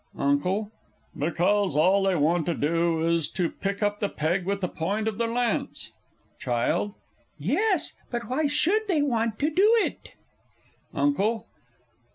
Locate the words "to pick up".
3.29-3.99